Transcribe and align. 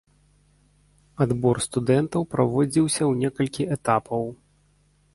Адбор 1.25 1.55
студэнтаў 1.67 2.21
праводзіўся 2.33 2.99
ў 2.99 3.13
некалькі 3.23 3.71
этапаў. 3.77 4.23